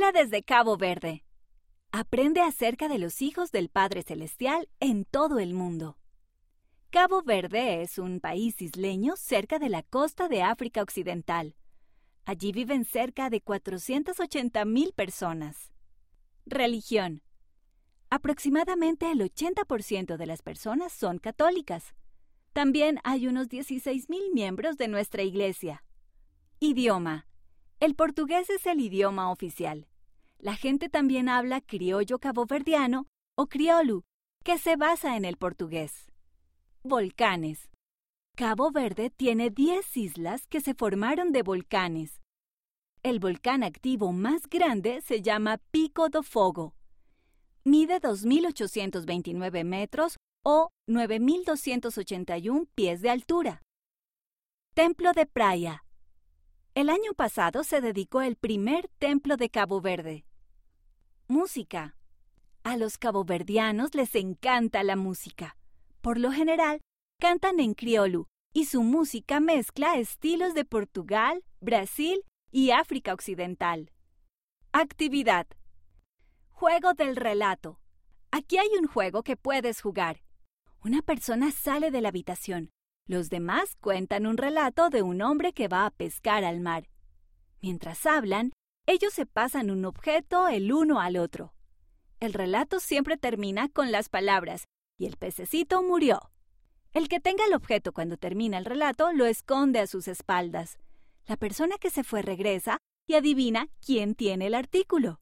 Hola 0.00 0.12
desde 0.12 0.44
Cabo 0.44 0.76
Verde. 0.76 1.24
Aprende 1.90 2.40
acerca 2.40 2.86
de 2.86 2.98
los 2.98 3.20
hijos 3.20 3.50
del 3.50 3.68
Padre 3.68 4.04
Celestial 4.04 4.68
en 4.78 5.04
todo 5.04 5.40
el 5.40 5.54
mundo. 5.54 5.98
Cabo 6.90 7.24
Verde 7.24 7.82
es 7.82 7.98
un 7.98 8.20
país 8.20 8.62
isleño 8.62 9.16
cerca 9.16 9.58
de 9.58 9.68
la 9.68 9.82
costa 9.82 10.28
de 10.28 10.40
África 10.44 10.82
Occidental. 10.82 11.56
Allí 12.24 12.52
viven 12.52 12.84
cerca 12.84 13.28
de 13.28 13.42
480.000 13.42 14.94
personas. 14.94 15.72
Religión. 16.46 17.24
Aproximadamente 18.08 19.10
el 19.10 19.18
80% 19.18 20.16
de 20.16 20.26
las 20.26 20.42
personas 20.42 20.92
son 20.92 21.18
católicas. 21.18 21.96
También 22.52 23.00
hay 23.02 23.26
unos 23.26 23.48
16.000 23.48 24.32
miembros 24.32 24.76
de 24.76 24.86
nuestra 24.86 25.24
iglesia. 25.24 25.82
Idioma. 26.60 27.27
El 27.80 27.94
portugués 27.94 28.50
es 28.50 28.66
el 28.66 28.80
idioma 28.80 29.30
oficial. 29.30 29.86
La 30.40 30.56
gente 30.56 30.88
también 30.88 31.28
habla 31.28 31.60
criollo 31.60 32.18
caboverdiano 32.18 33.06
o 33.36 33.46
criolu, 33.46 34.02
que 34.42 34.58
se 34.58 34.74
basa 34.74 35.16
en 35.16 35.24
el 35.24 35.36
portugués. 35.36 36.10
Volcanes. 36.82 37.70
Cabo 38.36 38.72
Verde 38.72 39.10
tiene 39.10 39.50
10 39.50 39.96
islas 39.96 40.48
que 40.48 40.60
se 40.60 40.74
formaron 40.74 41.30
de 41.30 41.42
volcanes. 41.42 42.20
El 43.04 43.20
volcán 43.20 43.62
activo 43.62 44.12
más 44.12 44.48
grande 44.48 45.00
se 45.00 45.22
llama 45.22 45.58
Pico 45.70 46.08
do 46.08 46.24
Fogo. 46.24 46.74
Mide 47.62 48.00
2.829 48.00 49.64
metros 49.64 50.16
o 50.44 50.70
9.281 50.88 52.66
pies 52.74 53.02
de 53.02 53.10
altura. 53.10 53.62
Templo 54.74 55.12
de 55.12 55.26
Praia. 55.26 55.84
El 56.78 56.90
año 56.90 57.12
pasado 57.12 57.64
se 57.64 57.80
dedicó 57.80 58.22
el 58.22 58.36
primer 58.36 58.86
templo 59.00 59.36
de 59.36 59.50
Cabo 59.50 59.80
Verde. 59.80 60.24
Música. 61.26 61.96
A 62.62 62.76
los 62.76 62.98
caboverdianos 62.98 63.96
les 63.96 64.14
encanta 64.14 64.84
la 64.84 64.94
música. 64.94 65.56
Por 66.02 66.20
lo 66.20 66.30
general, 66.30 66.80
cantan 67.18 67.58
en 67.58 67.74
criollo 67.74 68.28
y 68.54 68.66
su 68.66 68.84
música 68.84 69.40
mezcla 69.40 69.96
estilos 69.96 70.54
de 70.54 70.64
Portugal, 70.64 71.42
Brasil 71.60 72.22
y 72.52 72.70
África 72.70 73.12
Occidental. 73.12 73.90
Actividad. 74.70 75.48
Juego 76.52 76.94
del 76.94 77.16
relato. 77.16 77.80
Aquí 78.30 78.56
hay 78.56 78.68
un 78.80 78.86
juego 78.86 79.24
que 79.24 79.36
puedes 79.36 79.80
jugar. 79.80 80.22
Una 80.84 81.02
persona 81.02 81.50
sale 81.50 81.90
de 81.90 82.02
la 82.02 82.10
habitación, 82.10 82.70
los 83.08 83.30
demás 83.30 83.74
cuentan 83.80 84.26
un 84.26 84.36
relato 84.36 84.90
de 84.90 85.02
un 85.02 85.22
hombre 85.22 85.52
que 85.54 85.66
va 85.66 85.86
a 85.86 85.90
pescar 85.90 86.44
al 86.44 86.60
mar. 86.60 86.88
Mientras 87.62 88.04
hablan, 88.06 88.52
ellos 88.86 89.14
se 89.14 89.26
pasan 89.26 89.70
un 89.70 89.86
objeto 89.86 90.46
el 90.48 90.72
uno 90.72 91.00
al 91.00 91.16
otro. 91.16 91.54
El 92.20 92.34
relato 92.34 92.80
siempre 92.80 93.16
termina 93.16 93.68
con 93.68 93.90
las 93.90 94.10
palabras, 94.10 94.64
y 94.98 95.06
el 95.06 95.16
pececito 95.16 95.82
murió. 95.82 96.30
El 96.92 97.08
que 97.08 97.18
tenga 97.18 97.44
el 97.46 97.54
objeto 97.54 97.92
cuando 97.92 98.18
termina 98.18 98.58
el 98.58 98.66
relato 98.66 99.10
lo 99.12 99.24
esconde 99.24 99.78
a 99.80 99.86
sus 99.86 100.06
espaldas. 100.06 100.78
La 101.26 101.36
persona 101.36 101.78
que 101.78 101.90
se 101.90 102.04
fue 102.04 102.22
regresa 102.22 102.78
y 103.06 103.14
adivina 103.14 103.68
quién 103.84 104.14
tiene 104.14 104.48
el 104.48 104.54
artículo. 104.54 105.20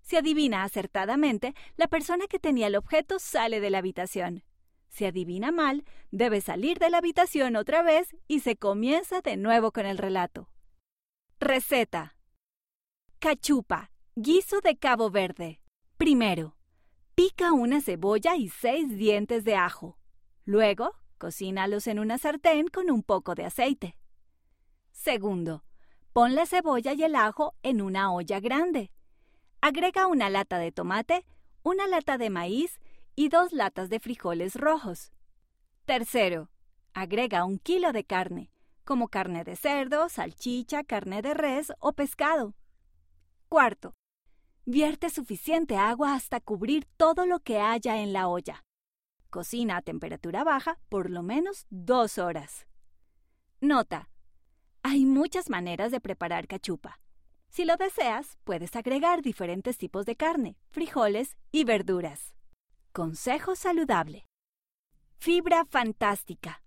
Si 0.00 0.16
adivina 0.16 0.64
acertadamente, 0.64 1.54
la 1.76 1.86
persona 1.86 2.26
que 2.28 2.38
tenía 2.38 2.68
el 2.68 2.76
objeto 2.76 3.18
sale 3.18 3.60
de 3.60 3.70
la 3.70 3.78
habitación. 3.78 4.42
Si 4.90 5.04
adivina 5.06 5.52
mal, 5.52 5.84
debe 6.10 6.40
salir 6.40 6.78
de 6.78 6.90
la 6.90 6.98
habitación 6.98 7.56
otra 7.56 7.82
vez 7.82 8.14
y 8.26 8.40
se 8.40 8.56
comienza 8.56 9.20
de 9.20 9.36
nuevo 9.36 9.72
con 9.72 9.86
el 9.86 9.96
relato. 9.96 10.48
Receta. 11.38 12.16
Cachupa, 13.20 13.92
guiso 14.16 14.60
de 14.60 14.76
Cabo 14.76 15.10
Verde. 15.10 15.60
Primero, 15.96 16.56
pica 17.14 17.52
una 17.52 17.80
cebolla 17.80 18.34
y 18.36 18.48
seis 18.48 18.96
dientes 18.96 19.44
de 19.44 19.54
ajo. 19.54 19.96
Luego, 20.44 20.96
cocínalos 21.18 21.86
en 21.86 21.98
una 22.00 22.18
sartén 22.18 22.66
con 22.66 22.90
un 22.90 23.02
poco 23.02 23.34
de 23.34 23.44
aceite. 23.44 23.96
Segundo, 24.90 25.64
pon 26.12 26.34
la 26.34 26.46
cebolla 26.46 26.94
y 26.94 27.04
el 27.04 27.14
ajo 27.14 27.54
en 27.62 27.80
una 27.80 28.12
olla 28.12 28.40
grande. 28.40 28.90
Agrega 29.60 30.08
una 30.08 30.30
lata 30.30 30.58
de 30.58 30.72
tomate, 30.72 31.24
una 31.62 31.86
lata 31.86 32.18
de 32.18 32.30
maíz 32.30 32.80
y 33.20 33.28
dos 33.28 33.52
latas 33.52 33.90
de 33.90 34.00
frijoles 34.00 34.54
rojos. 34.54 35.12
Tercero, 35.84 36.48
agrega 36.94 37.44
un 37.44 37.58
kilo 37.58 37.92
de 37.92 38.04
carne, 38.04 38.50
como 38.82 39.08
carne 39.08 39.44
de 39.44 39.56
cerdo, 39.56 40.08
salchicha, 40.08 40.84
carne 40.84 41.20
de 41.20 41.34
res 41.34 41.70
o 41.80 41.92
pescado. 41.92 42.54
Cuarto, 43.50 43.94
vierte 44.64 45.10
suficiente 45.10 45.76
agua 45.76 46.14
hasta 46.14 46.40
cubrir 46.40 46.86
todo 46.96 47.26
lo 47.26 47.40
que 47.40 47.60
haya 47.60 47.98
en 47.98 48.14
la 48.14 48.26
olla. 48.26 48.64
Cocina 49.28 49.76
a 49.76 49.82
temperatura 49.82 50.42
baja 50.42 50.78
por 50.88 51.10
lo 51.10 51.22
menos 51.22 51.66
dos 51.68 52.16
horas. 52.16 52.66
Nota. 53.60 54.08
Hay 54.82 55.04
muchas 55.04 55.50
maneras 55.50 55.90
de 55.90 56.00
preparar 56.00 56.46
cachupa. 56.46 56.98
Si 57.50 57.66
lo 57.66 57.76
deseas, 57.76 58.38
puedes 58.44 58.74
agregar 58.76 59.20
diferentes 59.20 59.76
tipos 59.76 60.06
de 60.06 60.16
carne, 60.16 60.56
frijoles 60.70 61.36
y 61.52 61.64
verduras. 61.64 62.34
Consejo 62.92 63.54
saludable. 63.54 64.26
Fibra 65.20 65.64
fantástica. 65.64 66.64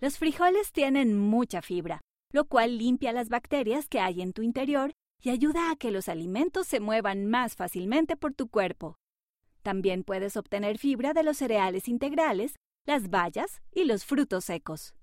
Los 0.00 0.16
frijoles 0.16 0.72
tienen 0.72 1.18
mucha 1.18 1.60
fibra, 1.60 2.00
lo 2.32 2.46
cual 2.46 2.78
limpia 2.78 3.12
las 3.12 3.28
bacterias 3.28 3.86
que 3.86 4.00
hay 4.00 4.22
en 4.22 4.32
tu 4.32 4.40
interior 4.40 4.92
y 5.20 5.28
ayuda 5.28 5.70
a 5.70 5.76
que 5.76 5.90
los 5.90 6.08
alimentos 6.08 6.66
se 6.66 6.80
muevan 6.80 7.26
más 7.26 7.56
fácilmente 7.56 8.16
por 8.16 8.32
tu 8.32 8.48
cuerpo. 8.48 8.96
También 9.62 10.02
puedes 10.02 10.38
obtener 10.38 10.78
fibra 10.78 11.12
de 11.12 11.24
los 11.24 11.36
cereales 11.36 11.88
integrales, 11.88 12.54
las 12.86 13.10
bayas 13.10 13.60
y 13.70 13.84
los 13.84 14.06
frutos 14.06 14.46
secos. 14.46 14.96